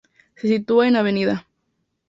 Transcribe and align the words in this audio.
Se 0.35 0.47
sitúa 0.47 0.87
en 0.87 0.95
Av. 0.95 1.07